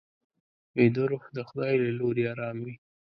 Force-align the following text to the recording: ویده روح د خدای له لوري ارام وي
ویده 0.75 1.03
روح 1.11 1.23
د 1.35 1.37
خدای 1.49 1.73
له 1.83 1.91
لوري 1.99 2.23
ارام 2.33 2.57
وي 2.65 2.75